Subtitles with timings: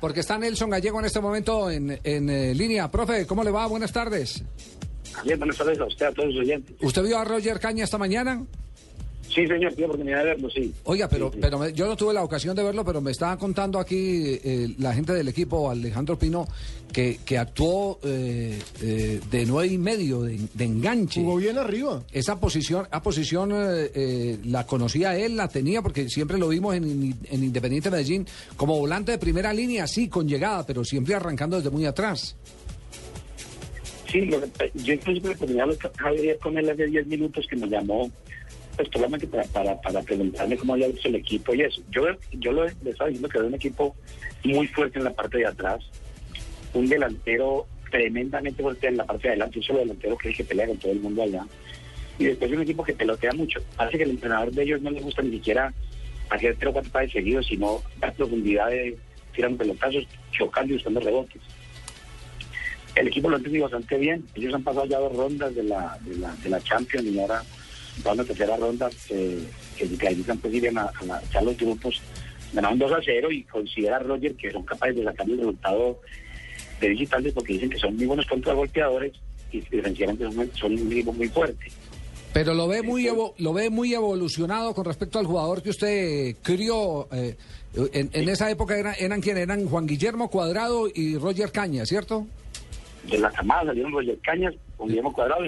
[0.00, 2.90] Porque está Nelson Gallego en este momento en, en, eh, línea.
[2.90, 3.66] Profe, ¿cómo le va?
[3.66, 4.42] Buenas tardes.
[5.24, 6.76] Bien, buenas tardes a usted, a todos los oyentes.
[6.80, 8.44] ¿Usted vio a Roger Caña esta mañana?
[9.32, 10.74] Sí, señor, tuve oportunidad de verlo, sí.
[10.84, 11.38] Oiga, pero, Sí, sí.
[11.40, 14.74] pero me- yo no tuve la ocasión de verlo, pero me estaba contando aquí eh,
[14.78, 16.48] la gente del equipo, Alejandro Pino,
[16.92, 21.20] que, que actuó eh, eh, de nueve y medio, de, de enganche.
[21.20, 22.02] Jugó bien arriba.
[22.10, 26.74] Esa posición, a posición eh, eh, la conocía él, la tenía, porque siempre lo vimos
[26.74, 26.84] en,
[27.30, 31.70] en Independiente Medellín como volante de primera línea, sí, con llegada, pero siempre arrancando desde
[31.70, 32.34] muy atrás.
[34.10, 37.54] Sí, lo que- yo incluso la oportunidad de hablar con él hace 10 minutos que
[37.54, 38.10] me llamó,
[38.76, 41.82] pues solamente para, para, preguntarme cómo había visto el equipo y eso.
[41.90, 43.96] Yo, yo lo, le estaba diciendo que era un equipo
[44.44, 45.84] muy fuerte en la parte de atrás,
[46.74, 50.44] un delantero tremendamente fuerte en la parte de adelante, un solo delantero que es que
[50.44, 51.44] pelea con todo el mundo allá.
[52.18, 53.60] Y después un equipo que pelotea mucho.
[53.76, 55.72] Parece que el entrenador de ellos no le gusta ni siquiera
[56.28, 58.96] hacer tres o cuatro pases seguidos, sino dar profundidad de
[59.34, 61.42] tirar pelotazos, chocando y buscando rebotes.
[62.94, 64.24] El equipo lo ha entendido bastante bien.
[64.34, 67.42] Ellos han pasado ya dos rondas de la, de la, de la Champions y ahora
[68.04, 69.44] van a la tercera ronda eh,
[69.76, 72.00] que se clasifican pues irían a, a la- ya los grupos.
[72.52, 76.00] Ganaron 2 a 0 y considera a Roger que son capaces de sacar el resultado
[76.80, 79.12] de visitantes porque dicen que son muy buenos contragolpeadores
[79.52, 81.66] y defensivamente son, son un equipo muy fuerte.
[82.32, 86.36] Pero lo ve muy evo- lo ve muy evolucionado con respecto al jugador que usted
[86.42, 87.08] crió.
[87.12, 87.36] eh,
[87.92, 92.26] en, en esa época era- eran quienes eran Juan Guillermo Cuadrado y Roger Caña, ¿cierto?
[93.08, 95.42] De la camada salieron Roger Cañas, con Guillermo Cuadrado,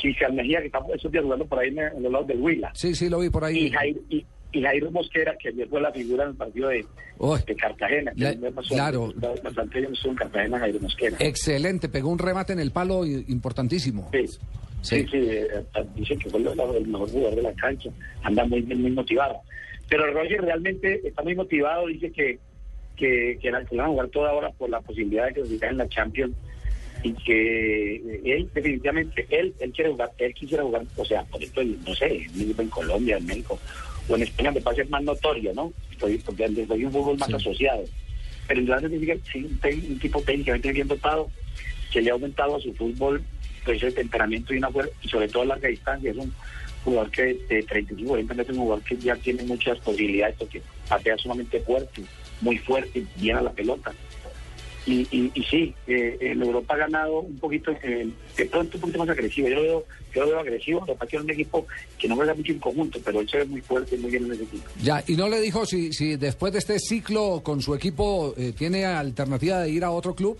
[0.00, 2.70] Cristian Mejía, que está esos días jugando por ahí en, en los lados del Huila.
[2.74, 3.70] Sí, sí, lo vi por y ahí.
[3.70, 6.84] Jairo, y, y Jairo Mosquera, que ayer fue la figura en el partido de,
[7.18, 7.38] Uy.
[7.46, 8.12] de Cartagena.
[8.12, 9.12] que La- pasó claro.
[9.42, 11.16] Bastante bien en Cartagena Jairo Mosquera.
[11.20, 14.08] Excelente, pegó un remate en el palo importantísimo.
[14.12, 14.26] Sí,
[14.82, 15.00] Sí.
[15.00, 15.46] sí, sí, eh,
[15.94, 17.90] dicen que fue el, el mejor jugador de la cancha,
[18.22, 19.40] anda muy bien, muy motivado.
[19.90, 22.38] Pero Roger realmente está muy motivado, dice que,
[22.96, 25.66] que, que, la- que van a jugar toda hora por la posibilidad de que se
[25.66, 26.34] en la Champions
[27.02, 31.42] y que eh, él definitivamente él él quiere jugar él quisiera jugar o sea por
[31.42, 33.58] ejemplo no sé en, en Colombia en México
[34.08, 37.34] o en España me parece más notorio no Estoy- porque hay un fútbol más Sí.
[37.34, 37.84] asociado.
[38.48, 41.30] Pero en realidad significa que sí, un tipo técnicamente bien dotado
[41.92, 43.22] que le ha aumentado a su fútbol
[43.64, 46.10] pues el temperamento y una fuerza y sobre todo a larga distancia.
[46.10, 46.32] Es un
[46.82, 50.62] jugador que de 35 40 metros es un jugador que ya tiene muchas posibilidades porque
[50.88, 52.02] patea sumamente fuerte
[52.40, 53.92] muy fuerte bien a la pelota
[54.86, 58.80] y, y, y sí, eh, en Europa ha ganado un poquito, eh, de pronto un
[58.80, 59.48] poquito más agresivo.
[59.48, 61.66] Yo lo veo, yo lo veo agresivo, lo que es un equipo
[61.98, 64.32] que no juega mucho en conjunto, pero él se ve muy fuerte, muy bien en
[64.32, 64.64] ese equipo.
[64.82, 68.52] Ya, y no le dijo si, si después de este ciclo con su equipo eh,
[68.56, 70.38] tiene alternativa de ir a otro club.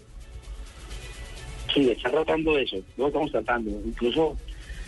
[1.75, 3.71] Sí, está tratando de eso, lo estamos tratando.
[3.85, 4.37] Incluso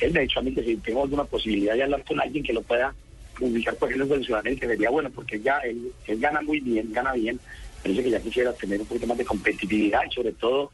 [0.00, 2.42] él me ha dicho a mí que si tengo alguna posibilidad de hablar con alguien
[2.42, 2.94] que lo pueda
[3.40, 7.12] ubicar por ejemplo en Sudamérica, sería bueno, porque ya él, él gana muy bien, gana
[7.12, 7.38] bien.
[7.82, 10.70] Parece que ya quisiera tener un poquito más de competitividad y sobre todo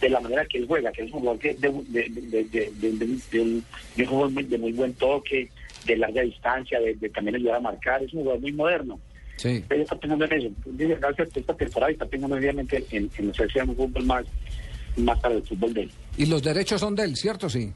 [0.00, 2.72] de la manera que él juega, que es un jugador que de, de, de,
[3.30, 3.64] de, un,
[3.96, 5.48] de un jugador muy- de muy buen toque,
[5.86, 8.98] de larga distancia, de, también ayudar a marcar, es un jugador muy moderno.
[9.36, 9.64] Sí.
[9.68, 10.48] Él está pensando en eso.
[10.66, 14.24] Gracias a esta temporada y está pensando obviamente en, en hacerse un fútbol más,
[14.96, 15.90] más para el fútbol de él.
[16.16, 17.48] Y los derechos son de él, ¿cierto?
[17.48, 17.72] Sí.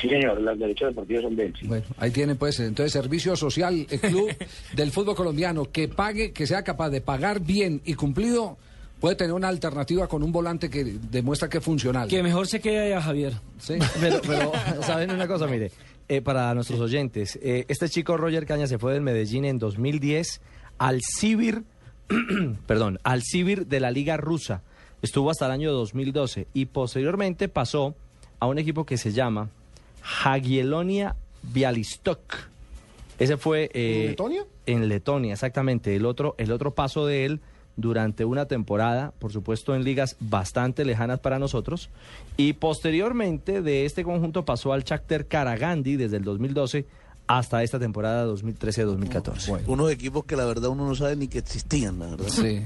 [0.00, 1.54] Sí, señor, los derechos deportivos son de él.
[1.58, 1.66] sí.
[1.66, 4.30] Bueno, ahí tienen pues entonces servicio social, el club
[4.74, 8.56] del fútbol colombiano que pague, que sea capaz de pagar bien y cumplido,
[9.00, 12.08] puede tener una alternativa con un volante que demuestra que es funcional.
[12.08, 13.34] Que mejor se quede a Javier.
[13.58, 13.74] Sí.
[14.00, 15.46] Pero, pero ¿saben una cosa?
[15.46, 15.70] Mire,
[16.08, 20.40] eh, para nuestros oyentes, eh, este chico Roger Caña se fue del Medellín en 2010
[20.78, 21.62] al Sibir,
[22.66, 24.62] perdón, al Sibir de la Liga Rusa.
[25.02, 27.94] Estuvo hasta el año 2012 y posteriormente pasó
[28.38, 29.50] a un equipo que se llama
[30.02, 32.36] Jagiellonia Bialystok.
[33.18, 34.44] Ese fue eh, ¿En Letonia?
[34.66, 35.94] En Letonia, exactamente.
[35.94, 37.40] El otro, el otro paso de él
[37.76, 41.88] durante una temporada, por supuesto en ligas bastante lejanas para nosotros,
[42.36, 46.86] y posteriormente de este conjunto pasó al Shakhtar Karagandhi desde el 2012
[47.38, 49.62] hasta esta temporada 2013-2014.
[49.66, 52.28] Unos equipos que la verdad uno no sabe ni que existían, la verdad.
[52.28, 52.62] Sí.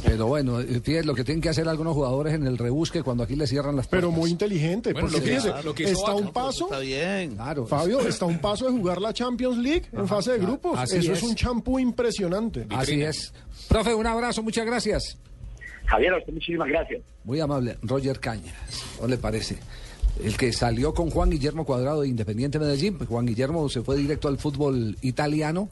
[0.04, 3.22] Pero bueno, eh, fíjate lo que tienen que hacer algunos jugadores en el rebusque cuando
[3.24, 4.08] aquí le cierran las puertas.
[4.08, 6.78] Pero muy inteligente, Bueno, porque lo que fíjese, lo que está a un paso, Está
[6.80, 7.34] bien.
[7.36, 7.66] Claro.
[7.66, 10.78] Fabio, está a un paso de jugar la Champions League en fase de grupos.
[10.78, 11.18] así Eso es.
[11.18, 12.66] es un champú impresionante.
[12.70, 13.32] Así es.
[13.68, 15.16] Profe, un abrazo, muchas gracias.
[15.86, 17.02] Javier, a usted muchísimas gracias.
[17.24, 18.54] Muy amable, Roger Cañas,
[19.00, 19.56] ¿no le parece?
[20.22, 23.96] El que salió con Juan Guillermo Cuadrado de Independiente Medellín, pues Juan Guillermo se fue
[23.96, 25.68] directo al fútbol italiano